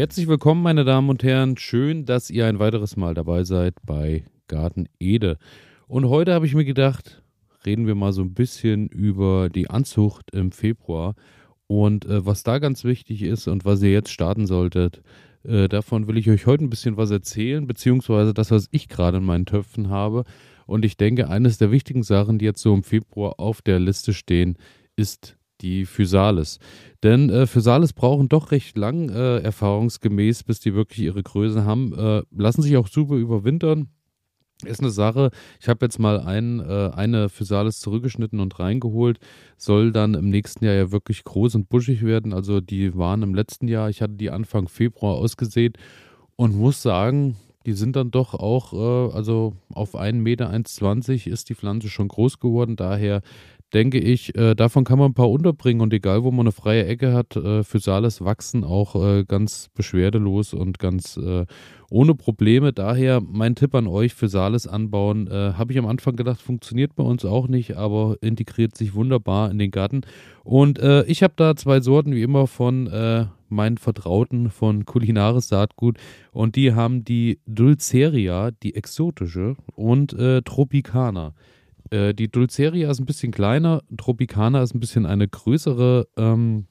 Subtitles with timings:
[0.00, 1.58] Herzlich willkommen, meine Damen und Herren.
[1.58, 5.36] Schön, dass ihr ein weiteres Mal dabei seid bei Garten Ede.
[5.88, 7.22] Und heute habe ich mir gedacht,
[7.66, 11.16] reden wir mal so ein bisschen über die Anzucht im Februar
[11.66, 15.02] und äh, was da ganz wichtig ist und was ihr jetzt starten solltet.
[15.44, 19.18] Äh, davon will ich euch heute ein bisschen was erzählen, beziehungsweise das, was ich gerade
[19.18, 20.24] in meinen Töpfen habe.
[20.64, 24.14] Und ich denke, eines der wichtigen Sachen, die jetzt so im Februar auf der Liste
[24.14, 24.56] stehen,
[24.96, 26.58] ist die Physalis.
[27.02, 31.94] Denn äh, Physalis brauchen doch recht lang, äh, erfahrungsgemäß, bis die wirklich ihre Größe haben.
[31.94, 33.88] Äh, lassen sich auch super überwintern.
[34.66, 35.30] Ist eine Sache.
[35.58, 39.18] Ich habe jetzt mal ein, äh, eine Physalis zurückgeschnitten und reingeholt.
[39.56, 42.34] Soll dann im nächsten Jahr ja wirklich groß und buschig werden.
[42.34, 45.78] Also die waren im letzten Jahr, ich hatte die Anfang Februar ausgesät
[46.36, 51.48] und muss sagen, die sind dann doch auch, äh, also auf 1,20 Meter 1,20 ist
[51.48, 52.76] die Pflanze schon groß geworden.
[52.76, 53.22] Daher
[53.72, 56.86] denke ich, äh, davon kann man ein paar unterbringen und egal, wo man eine freie
[56.86, 61.46] Ecke hat, äh, Physalis wachsen auch äh, ganz beschwerdelos und ganz äh,
[61.88, 62.72] ohne Probleme.
[62.72, 67.04] Daher mein Tipp an euch, Physalis anbauen, äh, habe ich am Anfang gedacht, funktioniert bei
[67.04, 70.02] uns auch nicht, aber integriert sich wunderbar in den Garten.
[70.42, 75.48] Und äh, ich habe da zwei Sorten, wie immer, von äh, meinen Vertrauten von Kulinaris
[75.48, 75.98] Saatgut
[76.32, 81.34] und die haben die Dulceria, die exotische und äh, Tropicana.
[81.90, 86.66] Äh, die Dulceria ist ein bisschen kleiner, Tropicana ist ein bisschen eine größere ähm,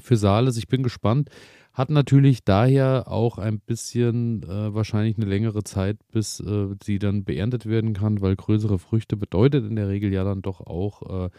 [0.00, 0.56] Physalis.
[0.56, 1.30] Ich bin gespannt.
[1.76, 7.24] Hat natürlich daher auch ein bisschen äh, wahrscheinlich eine längere Zeit, bis äh, sie dann
[7.24, 11.30] beerntet werden kann, weil größere Früchte bedeutet in der Regel ja dann doch auch, äh,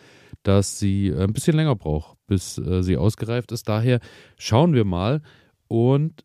[0.44, 3.68] dass sie ein bisschen länger braucht, bis äh, sie ausgereift ist.
[3.68, 4.00] Daher
[4.38, 5.24] schauen wir mal
[5.68, 6.24] und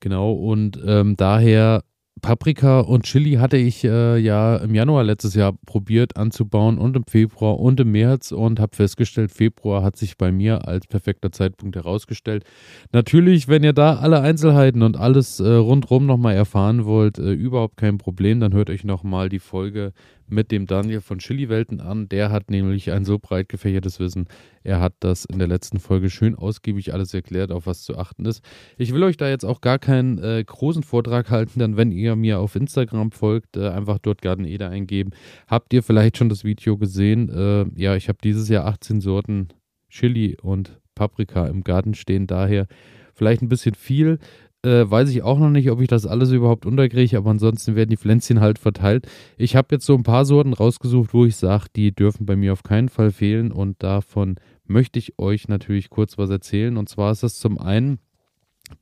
[0.00, 1.84] genau und ähm, daher
[2.22, 7.04] Paprika und Chili hatte ich äh, ja im Januar letztes Jahr probiert anzubauen und im
[7.04, 11.76] Februar und im März und habe festgestellt, Februar hat sich bei mir als perfekter Zeitpunkt
[11.76, 12.44] herausgestellt.
[12.92, 17.76] Natürlich, wenn ihr da alle Einzelheiten und alles äh, rundherum nochmal erfahren wollt, äh, überhaupt
[17.76, 19.92] kein Problem, dann hört euch nochmal die Folge
[20.28, 22.08] mit dem Daniel von Chili-Welten an.
[22.08, 24.26] Der hat nämlich ein so breit gefächertes Wissen.
[24.62, 28.24] Er hat das in der letzten Folge schön ausgiebig alles erklärt, auf was zu achten
[28.24, 28.42] ist.
[28.78, 32.16] Ich will euch da jetzt auch gar keinen äh, großen Vortrag halten, dann wenn ihr
[32.16, 35.10] mir auf Instagram folgt, äh, einfach dort Garten Eder eingeben.
[35.46, 37.28] Habt ihr vielleicht schon das Video gesehen?
[37.28, 39.48] Äh, ja, ich habe dieses Jahr 18 Sorten
[39.88, 42.66] Chili und Paprika im Garten stehen, daher
[43.14, 44.18] vielleicht ein bisschen viel.
[44.66, 47.90] Äh, weiß ich auch noch nicht, ob ich das alles überhaupt unterkriege, aber ansonsten werden
[47.90, 49.06] die Pflänzchen halt verteilt.
[49.38, 52.52] Ich habe jetzt so ein paar Sorten rausgesucht, wo ich sage, die dürfen bei mir
[52.52, 54.34] auf keinen Fall fehlen und davon
[54.64, 56.76] möchte ich euch natürlich kurz was erzählen.
[56.78, 58.00] Und zwar ist das zum einen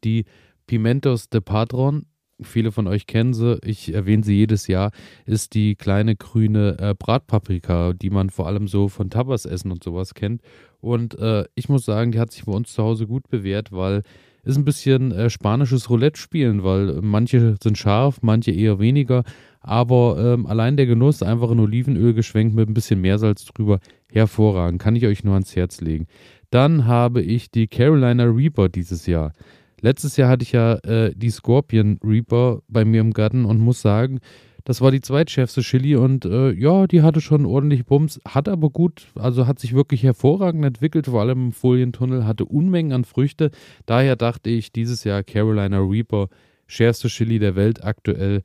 [0.05, 0.25] die
[0.67, 2.07] Pimentos de Padron.
[2.41, 4.91] Viele von euch kennen sie, ich erwähne sie jedes Jahr,
[5.27, 10.15] ist die kleine grüne äh, Bratpaprika, die man vor allem so von Tabasessen und sowas
[10.15, 10.41] kennt.
[10.81, 14.03] Und äh, ich muss sagen, die hat sich bei uns zu Hause gut bewährt, weil
[14.45, 19.25] ist ein bisschen äh, spanisches Roulette spielen, weil manche sind scharf, manche eher weniger.
[19.61, 23.81] Aber ähm, allein der Genuss, einfach in Olivenöl geschwenkt mit ein bisschen Meersalz drüber,
[24.13, 24.81] hervorragend.
[24.81, 26.07] Kann ich euch nur ans Herz legen.
[26.51, 29.33] Dann habe ich die Carolina Reaper dieses Jahr.
[29.81, 33.83] Letztes Jahr hatte ich ja äh, die Scorpion Reaper bei mir im Garten und muss
[33.83, 34.21] sagen,
[34.65, 38.71] das war die zweitschärfste Chili und äh, ja, die hatte schon ordentlich Bums, hat aber
[38.71, 43.51] gut, also hat sich wirklich hervorragend entwickelt, vor allem im Folientunnel, hatte Unmengen an Früchte.
[43.85, 46.29] Daher dachte ich, dieses Jahr Carolina Reaper,
[46.67, 48.43] schärfste Chili der Welt aktuell.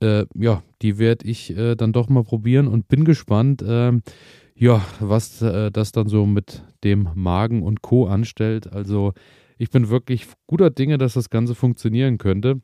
[0.00, 4.02] Äh, ja, die werde ich äh, dann doch mal probieren und bin gespannt, ähm,
[4.54, 8.06] ja, was äh, das dann so mit dem Magen und Co.
[8.06, 8.72] anstellt.
[8.72, 9.12] Also
[9.58, 12.60] ich bin wirklich guter Dinge, dass das Ganze funktionieren könnte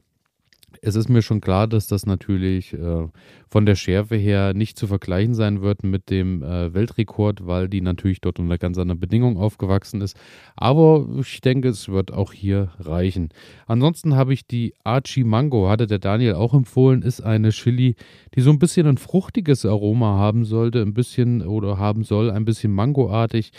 [0.85, 3.09] es ist mir schon klar, dass das natürlich äh,
[3.49, 7.81] von der Schärfe her nicht zu vergleichen sein wird mit dem äh, Weltrekord, weil die
[7.81, 10.17] natürlich dort unter ganz anderen Bedingungen aufgewachsen ist.
[10.57, 13.31] Aber ich denke, es wird auch hier reichen.
[13.67, 17.97] Ansonsten habe ich die Archie Mango, hatte der Daniel auch empfohlen, ist eine Chili,
[18.35, 22.45] die so ein bisschen ein fruchtiges Aroma haben sollte, ein bisschen oder haben soll, ein
[22.45, 23.53] bisschen mangoartig.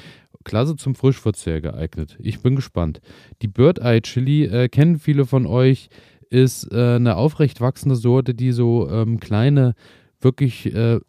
[0.46, 2.18] Klasse zum Frischverzehr geeignet.
[2.20, 3.02] Ich bin gespannt.
[3.42, 5.90] Die Bird Eye Chili äh, kennen viele von euch
[6.30, 9.74] ist äh, eine aufrecht wachsende Sorte, die so ähm, kleine,
[10.20, 11.00] wirklich, äh,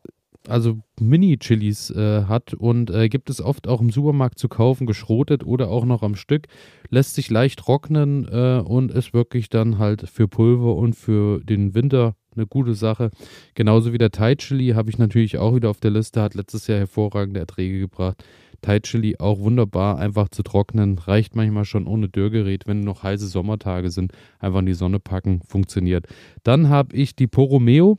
[0.48, 5.44] also Mini-Chilis äh, hat und äh, gibt es oft auch im Supermarkt zu kaufen, geschrotet
[5.44, 6.46] oder auch noch am Stück.
[6.88, 11.74] Lässt sich leicht trocknen äh, und ist wirklich dann halt für Pulver und für den
[11.74, 13.10] Winter eine gute Sache.
[13.54, 16.66] Genauso wie der Thai Chili habe ich natürlich auch wieder auf der Liste, hat letztes
[16.66, 18.22] Jahr hervorragende Erträge gebracht.
[18.66, 20.98] Thai Chili auch wunderbar, einfach zu trocknen.
[20.98, 24.10] Reicht manchmal schon ohne Dürrgerät, wenn noch heiße Sommertage sind.
[24.40, 26.06] Einfach in die Sonne packen, funktioniert.
[26.42, 27.98] Dann habe ich die Poromeo.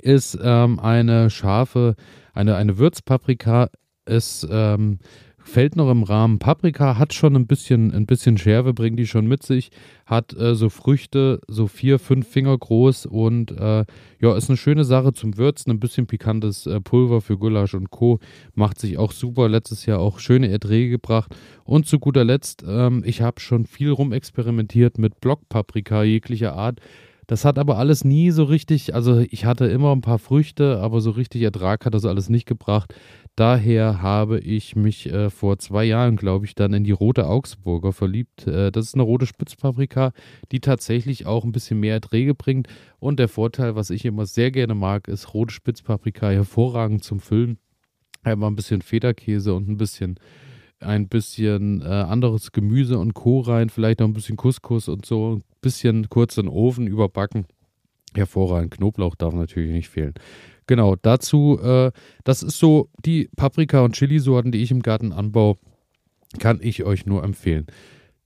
[0.00, 1.96] Ist ähm, eine scharfe,
[2.32, 3.70] eine, eine Würzpaprika.
[4.06, 5.00] Ist ähm,
[5.44, 6.38] fällt noch im Rahmen.
[6.38, 9.70] Paprika hat schon ein bisschen, ein bisschen Schärfe, bringt die schon mit sich.
[10.06, 13.84] Hat äh, so Früchte, so vier, fünf Finger groß und äh,
[14.20, 15.70] ja, ist eine schöne Sache zum Würzen.
[15.70, 18.18] Ein bisschen pikantes äh, Pulver für Gulasch und Co.
[18.54, 19.48] Macht sich auch super.
[19.48, 21.34] Letztes Jahr auch schöne Erträge gebracht.
[21.64, 26.80] Und zu guter Letzt, ähm, ich habe schon viel rumexperimentiert mit Blockpaprika jeglicher Art.
[27.32, 31.00] Das hat aber alles nie so richtig, also ich hatte immer ein paar Früchte, aber
[31.00, 32.94] so richtig Ertrag hat das alles nicht gebracht.
[33.34, 37.92] Daher habe ich mich äh, vor zwei Jahren, glaube ich, dann in die rote Augsburger
[37.92, 38.46] verliebt.
[38.46, 40.12] Äh, das ist eine rote Spitzpaprika,
[40.50, 42.68] die tatsächlich auch ein bisschen mehr Erträge bringt.
[42.98, 47.58] Und der Vorteil, was ich immer sehr gerne mag, ist rote Spitzpaprika hervorragend zum Füllen.
[48.22, 50.18] Einmal ein bisschen Federkäse und ein bisschen
[50.82, 53.40] ein bisschen äh, anderes Gemüse und Co.
[53.40, 57.46] rein, vielleicht noch ein bisschen Couscous und so, ein bisschen kurz in den Ofen überbacken.
[58.14, 58.72] Hervorragend.
[58.72, 60.14] Knoblauch darf natürlich nicht fehlen.
[60.66, 61.90] Genau, dazu, äh,
[62.24, 65.56] das ist so die Paprika- und Chili-Sorten, die ich im Garten anbaue,
[66.38, 67.66] kann ich euch nur empfehlen.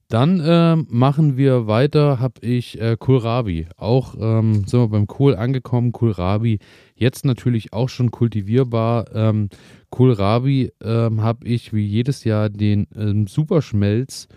[0.08, 3.66] Dann äh, machen wir weiter, habe ich äh, Kohlrabi.
[3.76, 5.90] Auch ähm, sind wir beim Kohl angekommen.
[5.90, 6.60] Kohlrabi,
[6.94, 9.06] jetzt natürlich auch schon kultivierbar.
[9.12, 9.48] Ähm,
[9.90, 14.28] Kohlrabi ähm, habe ich wie jedes Jahr den ähm, Superschmelz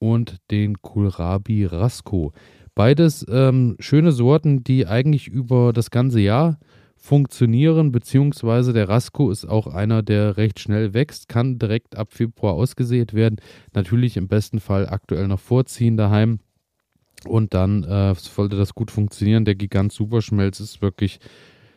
[0.00, 2.32] und den Kohlrabi Rasco.
[2.74, 6.58] Beides ähm, schöne Sorten, die eigentlich über das ganze Jahr
[7.02, 12.54] funktionieren, beziehungsweise der Rasco ist auch einer, der recht schnell wächst, kann direkt ab Februar
[12.54, 13.40] ausgesät werden.
[13.74, 16.38] Natürlich im besten Fall aktuell noch vorziehen daheim.
[17.26, 19.44] Und dann äh, sollte das gut funktionieren.
[19.44, 21.18] Der Gigant Superschmelz ist wirklich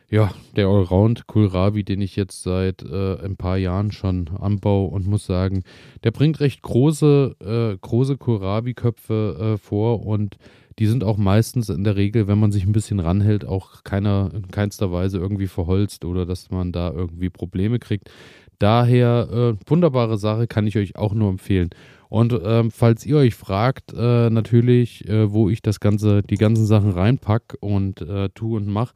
[0.08, 5.08] ja, der Allround Kohlrabi, den ich jetzt seit äh, ein paar Jahren schon anbaue und
[5.08, 5.64] muss sagen,
[6.04, 10.36] der bringt recht große, äh, große Kohlrabi-Köpfe äh, vor und
[10.78, 14.30] die sind auch meistens in der Regel, wenn man sich ein bisschen ranhält, auch keiner
[14.34, 18.10] in keinster Weise irgendwie verholzt oder dass man da irgendwie Probleme kriegt.
[18.58, 21.70] Daher äh, wunderbare Sache, kann ich euch auch nur empfehlen.
[22.08, 26.64] Und ähm, falls ihr euch fragt, äh, natürlich, äh, wo ich das ganze, die ganzen
[26.64, 28.94] Sachen reinpack und äh, tue und mache,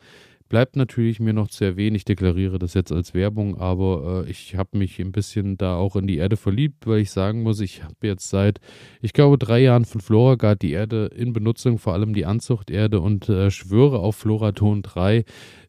[0.50, 4.56] Bleibt natürlich mir noch zu erwähnen, ich deklariere das jetzt als Werbung, aber äh, ich
[4.56, 7.84] habe mich ein bisschen da auch in die Erde verliebt, weil ich sagen muss, ich
[7.84, 8.58] habe jetzt seit,
[9.00, 13.00] ich glaube, drei Jahren von Floragard die Erde in Benutzung, vor allem die Anzuchterde.
[13.00, 15.24] Und äh, schwöre auf Floraton 3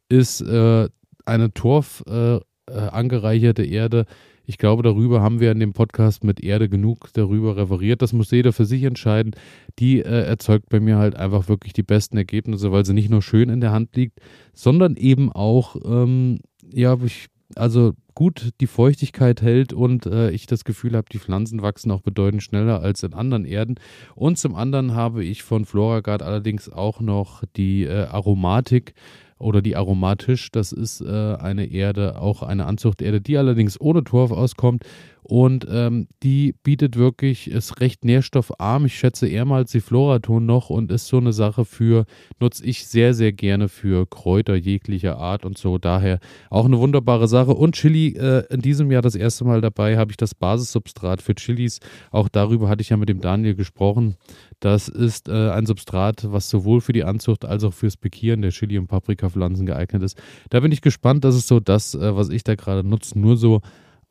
[0.10, 0.90] ist äh,
[1.26, 2.42] eine Torf äh, äh,
[2.72, 4.08] angereicherte Erde,
[4.46, 8.02] ich glaube, darüber haben wir in dem Podcast mit Erde genug darüber referiert.
[8.02, 9.36] Das muss jeder für sich entscheiden.
[9.80, 13.22] Die äh, erzeugt bei mir halt einfach wirklich die besten Ergebnisse, weil sie nicht nur
[13.22, 14.20] schön in der Hand liegt,
[14.54, 16.40] sondern eben auch, ähm,
[16.74, 21.62] ja, ich, also gut die Feuchtigkeit hält und äh, ich das Gefühl habe, die Pflanzen
[21.62, 23.76] wachsen auch bedeutend schneller als in anderen Erden.
[24.16, 28.94] Und zum anderen habe ich von Floragard allerdings auch noch die äh, Aromatik
[29.42, 30.52] oder die Aromatisch.
[30.52, 34.84] Das ist äh, eine Erde, auch eine Anzuchterde, die allerdings ohne Torf auskommt.
[35.32, 38.86] Und ähm, die bietet wirklich, ist recht nährstoffarm.
[38.88, 42.04] Ich schätze eher mal die Floraton noch und ist so eine Sache für,
[42.42, 45.78] nutze ich sehr, sehr gerne für Kräuter jeglicher Art und so.
[45.78, 46.20] Daher
[46.50, 47.54] auch eine wunderbare Sache.
[47.54, 51.34] Und Chili äh, in diesem Jahr das erste Mal dabei habe ich das Basissubstrat für
[51.34, 51.80] Chilis.
[52.12, 54.18] Auch darüber hatte ich ja mit dem Daniel gesprochen.
[54.60, 58.52] Das ist äh, ein Substrat, was sowohl für die Anzucht als auch fürs Pikieren der
[58.52, 60.22] Chili- und Paprikapflanzen geeignet ist.
[60.50, 61.24] Da bin ich gespannt.
[61.24, 63.18] Das ist so das, äh, was ich da gerade nutze.
[63.18, 63.62] Nur so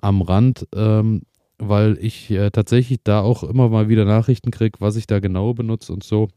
[0.00, 1.22] am Rand, ähm,
[1.58, 5.54] weil ich äh, tatsächlich da auch immer mal wieder Nachrichten kriege, was ich da genau
[5.54, 6.28] benutze und so.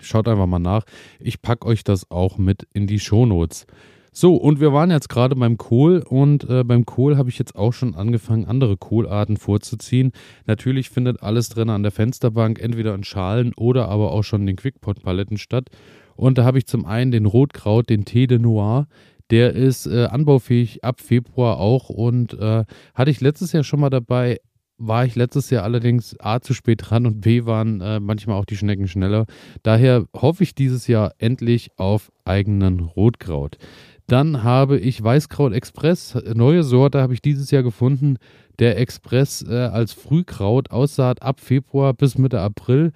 [0.00, 0.84] Schaut einfach mal nach.
[1.18, 3.66] Ich packe euch das auch mit in die Shownotes.
[4.12, 7.54] So, und wir waren jetzt gerade beim Kohl und äh, beim Kohl habe ich jetzt
[7.54, 10.10] auch schon angefangen, andere Kohlarten vorzuziehen.
[10.46, 14.48] Natürlich findet alles drin an der Fensterbank, entweder in Schalen oder aber auch schon in
[14.48, 15.68] den Quickpot-Paletten statt.
[16.16, 18.88] Und da habe ich zum einen den Rotkraut, den Thé de Noir.
[19.30, 23.90] Der ist äh, anbaufähig ab Februar auch und äh, hatte ich letztes Jahr schon mal
[23.90, 24.38] dabei.
[24.82, 28.46] War ich letztes Jahr allerdings A zu spät dran und B waren äh, manchmal auch
[28.46, 29.26] die Schnecken schneller.
[29.62, 33.58] Daher hoffe ich dieses Jahr endlich auf eigenen Rotkraut.
[34.06, 36.18] Dann habe ich Weißkraut Express.
[36.34, 38.16] Neue Sorte habe ich dieses Jahr gefunden.
[38.58, 42.92] Der Express äh, als Frühkraut Aussaat ab Februar bis Mitte April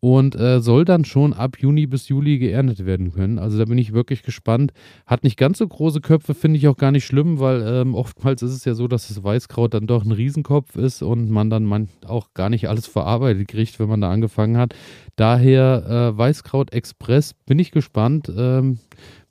[0.00, 3.38] und äh, soll dann schon ab Juni bis Juli geerntet werden können.
[3.38, 4.72] Also da bin ich wirklich gespannt.
[5.06, 8.42] Hat nicht ganz so große Köpfe, finde ich auch gar nicht schlimm, weil ähm, oftmals
[8.42, 11.64] ist es ja so, dass das Weißkraut dann doch ein Riesenkopf ist und man dann
[11.64, 14.74] man auch gar nicht alles verarbeitet kriegt, wenn man da angefangen hat.
[15.16, 18.32] Daher äh, Weißkraut Express bin ich gespannt.
[18.36, 18.78] Ähm,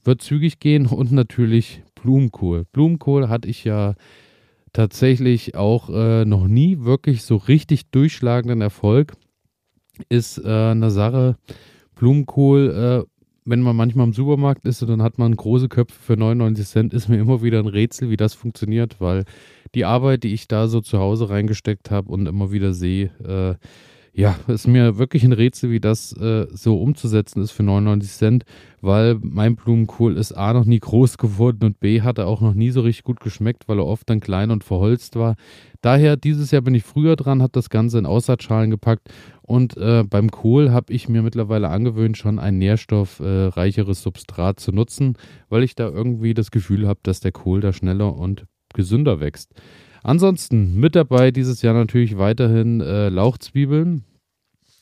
[0.03, 2.65] wird zügig gehen und natürlich Blumenkohl.
[2.71, 3.93] Blumenkohl hatte ich ja
[4.74, 9.13] tatsächlich auch äh, noch nie wirklich so richtig durchschlagenden Erfolg.
[10.09, 11.37] Ist äh, eine Sache,
[11.95, 16.17] Blumenkohl äh, wenn man manchmal im Supermarkt ist und dann hat man große Köpfe für
[16.17, 19.23] 99 Cent, ist mir immer wieder ein Rätsel, wie das funktioniert, weil
[19.73, 23.55] die Arbeit, die ich da so zu Hause reingesteckt habe und immer wieder sehe, äh,
[24.17, 28.45] ja, ist mir wirklich ein Rätsel, wie das äh, so umzusetzen ist für 99 Cent,
[28.81, 32.55] weil mein Blumenkohl ist A noch nie groß geworden und B hat er auch noch
[32.55, 35.36] nie so richtig gut geschmeckt, weil er oft dann klein und verholzt war.
[35.81, 39.07] Daher, dieses Jahr bin ich früher dran, habe das Ganze in Aussaatschalen gepackt
[39.43, 45.15] und äh, beim Kohl habe ich mir mittlerweile angewöhnt, schon ein nährstoffreicheres Substrat zu nutzen,
[45.47, 49.53] weil ich da irgendwie das Gefühl habe, dass der Kohl da schneller und gesünder wächst.
[50.07, 54.05] Ansonsten mit dabei dieses Jahr natürlich weiterhin äh, Lauchzwiebeln.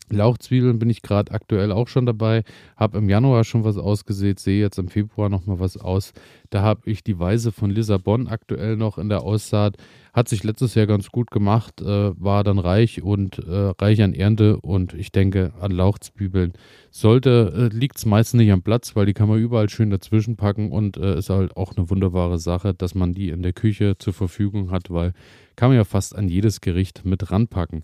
[0.10, 2.44] Lauchzwiebeln bin ich gerade aktuell auch schon dabei.
[2.78, 6.14] Habe im Januar schon was ausgesät, sehe jetzt im Februar nochmal was aus.
[6.52, 9.78] Da habe ich die Weise von Lissabon aktuell noch in der Aussaat.
[10.14, 14.14] Hat sich letztes Jahr ganz gut gemacht, äh, war dann reich und äh, reich an
[14.14, 14.58] Ernte.
[14.62, 16.54] Und ich denke, an Lauchzwiebeln
[16.92, 20.38] sollte, äh, liegt es meistens nicht am Platz, weil die kann man überall schön dazwischen
[20.38, 23.98] packen und äh, ist halt auch eine wunderbare Sache, dass man die in der Küche
[23.98, 25.14] zur Verfügung hat, weil
[25.56, 27.84] kann man ja fast an jedes Gericht mit ranpacken.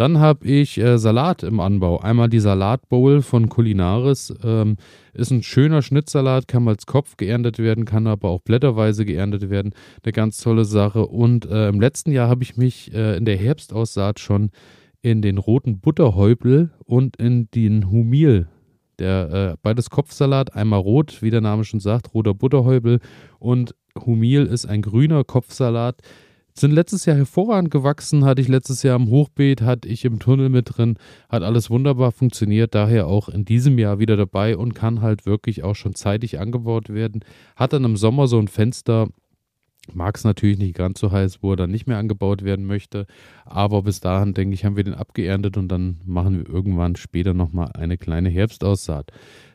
[0.00, 1.98] Dann habe ich äh, Salat im Anbau.
[1.98, 4.32] Einmal die Salatbowl von Culinaris.
[4.42, 4.78] Ähm,
[5.12, 9.74] ist ein schöner Schnittsalat, kann als Kopf geerntet werden, kann aber auch blätterweise geerntet werden.
[10.02, 11.06] Eine ganz tolle Sache.
[11.06, 14.52] Und äh, im letzten Jahr habe ich mich äh, in der Herbstaussaat schon
[15.02, 18.48] in den roten Butterhäupel und in den Humil
[19.00, 23.00] der äh, beides Kopfsalat, einmal rot, wie der Name schon sagt, roter Butterhäubel
[23.38, 23.74] und
[24.06, 26.00] Humil ist ein grüner Kopfsalat
[26.54, 30.48] sind letztes Jahr hervorragend gewachsen, hatte ich letztes Jahr im Hochbeet, hatte ich im Tunnel
[30.48, 30.96] mit drin,
[31.28, 35.62] hat alles wunderbar funktioniert, daher auch in diesem Jahr wieder dabei und kann halt wirklich
[35.62, 37.24] auch schon zeitig angebaut werden.
[37.56, 39.08] Hat dann im Sommer so ein Fenster,
[39.94, 43.06] mag es natürlich nicht ganz so heiß, wo er dann nicht mehr angebaut werden möchte,
[43.44, 47.34] aber bis dahin, denke ich, haben wir den abgeerntet und dann machen wir irgendwann später
[47.34, 49.10] nochmal eine kleine Herbstaussaat.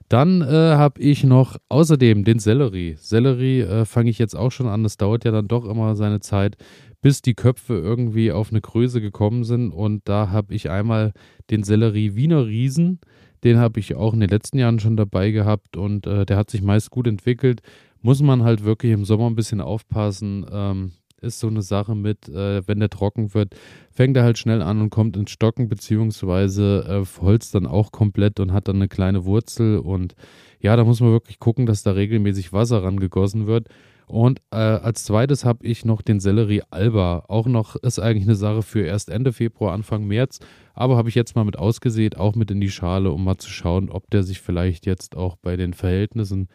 [0.10, 2.96] Dann äh, habe ich noch außerdem den Sellerie.
[3.00, 4.84] Sellerie äh, fange ich jetzt auch schon an.
[4.84, 6.58] Das dauert ja dann doch immer seine Zeit,
[7.02, 9.72] bis die Köpfe irgendwie auf eine Größe gekommen sind.
[9.72, 11.14] Und da habe ich einmal
[11.50, 13.00] den Sellerie Wiener Riesen.
[13.44, 16.50] Den habe ich auch in den letzten Jahren schon dabei gehabt und äh, der hat
[16.50, 17.62] sich meist gut entwickelt.
[18.02, 20.46] Muss man halt wirklich im Sommer ein bisschen aufpassen.
[20.52, 20.92] Ähm,
[21.22, 23.56] ist so eine Sache mit, äh, wenn der trocken wird,
[23.92, 28.40] fängt er halt schnell an und kommt ins Stocken, beziehungsweise äh, holzt dann auch komplett
[28.40, 29.80] und hat dann eine kleine Wurzel.
[29.80, 30.16] Und
[30.60, 33.70] ja, da muss man wirklich gucken, dass da regelmäßig Wasser rangegossen wird.
[34.08, 37.26] Und äh, als zweites habe ich noch den Sellerie Alba.
[37.28, 40.40] Auch noch ist eigentlich eine Sache für erst Ende Februar, Anfang März.
[40.74, 43.50] Aber habe ich jetzt mal mit ausgesät, auch mit in die Schale, um mal zu
[43.50, 46.50] schauen, ob der sich vielleicht jetzt auch bei den Verhältnissen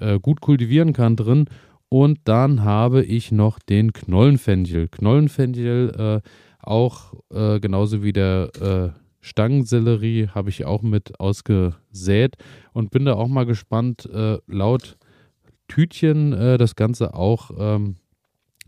[0.00, 1.46] äh, gut kultivieren kann drin.
[1.88, 4.88] Und dann habe ich noch den Knollenfenchel.
[4.88, 6.28] Knollenfenchel äh,
[6.60, 8.50] auch äh, genauso wie der
[8.94, 12.36] äh, Stangensellerie habe ich auch mit ausgesät
[12.72, 14.06] und bin da auch mal gespannt.
[14.12, 14.96] Äh, laut
[15.68, 17.96] Tütchen äh, das Ganze auch ähm,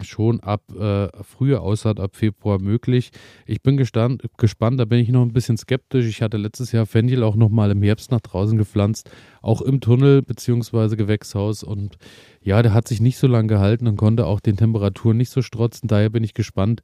[0.04, 3.10] schon ab äh, früher Aussaat, ab Februar möglich.
[3.46, 6.06] Ich bin gestand, gespannt, da bin ich noch ein bisschen skeptisch.
[6.06, 9.10] Ich hatte letztes Jahr Fenchel auch noch mal im Herbst nach draußen gepflanzt,
[9.42, 10.96] auch im Tunnel bzw.
[10.96, 11.96] Gewächshaus und
[12.40, 15.42] ja, der hat sich nicht so lange gehalten und konnte auch den Temperaturen nicht so
[15.42, 15.88] strotzen.
[15.88, 16.82] Daher bin ich gespannt,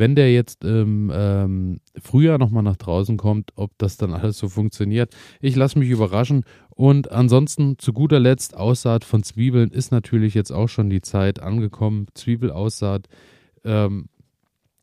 [0.00, 4.48] wenn der jetzt im ähm, Frühjahr nochmal nach draußen kommt, ob das dann alles so
[4.48, 5.14] funktioniert.
[5.40, 6.44] Ich lasse mich überraschen.
[6.70, 11.40] Und ansonsten zu guter Letzt Aussaat von Zwiebeln ist natürlich jetzt auch schon die Zeit
[11.40, 12.06] angekommen.
[12.14, 13.08] Zwiebelaussaat.
[13.62, 14.08] Ähm,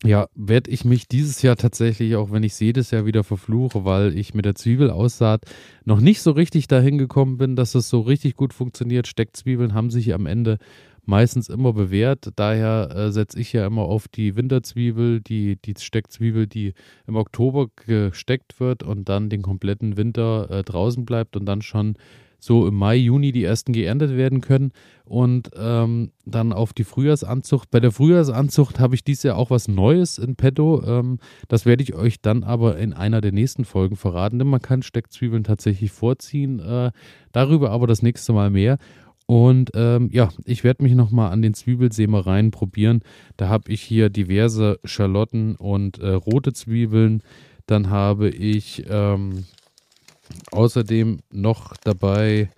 [0.04, 3.84] ja, werde ich mich dieses Jahr tatsächlich, auch wenn ich es jedes Jahr wieder verfluche,
[3.84, 5.46] weil ich mit der Zwiebelaussaat
[5.86, 9.08] noch nicht so richtig dahin gekommen bin, dass es so richtig gut funktioniert.
[9.08, 10.60] Steckzwiebeln haben sich am Ende
[11.08, 12.32] meistens immer bewährt.
[12.36, 16.74] Daher äh, setze ich ja immer auf die Winterzwiebel, die, die Steckzwiebel, die
[17.08, 21.98] im Oktober gesteckt wird und dann den kompletten Winter äh, draußen bleibt und dann schon
[22.40, 24.72] so im Mai, Juni die ersten geerntet werden können.
[25.06, 27.72] Und ähm, dann auf die Frühjahrsanzucht.
[27.72, 30.84] Bei der Frühjahrsanzucht habe ich dieses Jahr auch was Neues in petto.
[30.86, 34.62] Ähm, das werde ich euch dann aber in einer der nächsten Folgen verraten, denn man
[34.62, 36.60] kann Steckzwiebeln tatsächlich vorziehen.
[36.60, 36.92] Äh,
[37.32, 38.78] darüber aber das nächste Mal mehr.
[39.28, 43.02] Und ähm, ja, ich werde mich nochmal an den Zwiebelsämereien probieren.
[43.36, 47.22] Da habe ich hier diverse Schalotten und äh, rote Zwiebeln.
[47.66, 49.46] Dann habe ich ähm,
[50.52, 52.50] außerdem noch dabei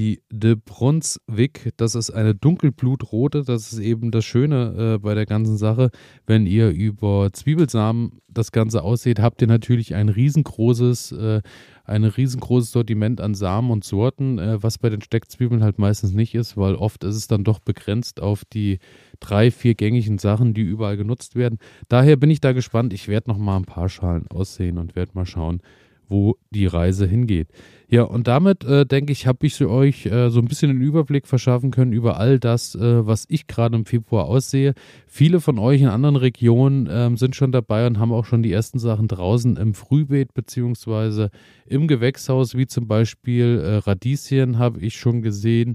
[0.00, 3.42] die De Brunswick, das ist eine dunkelblutrote.
[3.44, 5.90] Das ist eben das Schöne äh, bei der ganzen Sache.
[6.26, 11.42] Wenn ihr über Zwiebelsamen das Ganze aussieht, habt ihr natürlich ein riesengroßes, äh,
[11.84, 16.34] ein riesengroßes Sortiment an Samen und Sorten, äh, was bei den Steckzwiebeln halt meistens nicht
[16.34, 18.78] ist, weil oft ist es dann doch begrenzt auf die
[19.18, 21.58] drei, vier gängigen Sachen, die überall genutzt werden.
[21.88, 22.94] Daher bin ich da gespannt.
[22.94, 25.60] Ich werde noch mal ein paar Schalen aussehen und werde mal schauen,
[26.10, 27.48] wo die Reise hingeht.
[27.88, 31.26] Ja, und damit äh, denke ich, habe ich euch äh, so ein bisschen einen Überblick
[31.26, 34.74] verschaffen können über all das, äh, was ich gerade im Februar aussehe.
[35.08, 38.52] Viele von euch in anderen Regionen ähm, sind schon dabei und haben auch schon die
[38.52, 41.30] ersten Sachen draußen im Frühbeet beziehungsweise
[41.66, 45.74] im Gewächshaus, wie zum Beispiel äh, Radieschen habe ich schon gesehen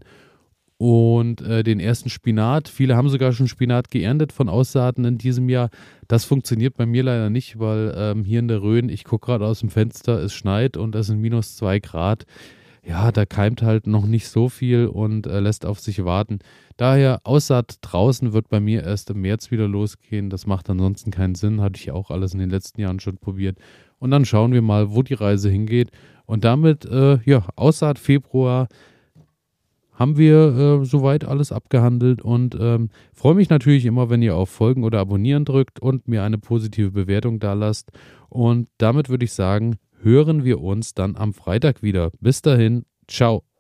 [0.78, 2.68] und äh, den ersten Spinat.
[2.68, 5.70] Viele haben sogar schon Spinat geerntet von Aussaaten in diesem Jahr.
[6.08, 9.46] Das funktioniert bei mir leider nicht, weil ähm, hier in der Rhön, ich gucke gerade
[9.46, 12.26] aus dem Fenster, es schneit und es sind minus zwei Grad.
[12.88, 16.40] Ja, da keimt halt noch nicht so viel und äh, lässt auf sich warten.
[16.78, 20.30] Daher Aussaat draußen wird bei mir erst im März wieder losgehen.
[20.30, 21.62] Das macht ansonsten keinen Sinn.
[21.62, 23.58] Hatte ich auch alles in den letzten Jahren schon probiert.
[23.98, 25.90] Und dann schauen wir mal, wo die Reise hingeht.
[26.28, 28.68] Und damit, äh, ja, Aussaat Februar
[29.96, 34.50] haben wir äh, soweit alles abgehandelt und ähm, freue mich natürlich immer, wenn ihr auf
[34.50, 37.92] Folgen oder Abonnieren drückt und mir eine positive Bewertung da lasst.
[38.30, 42.12] Und damit würde ich sagen, hören wir uns dann am Freitag wieder.
[42.20, 43.55] Bis dahin, ciao.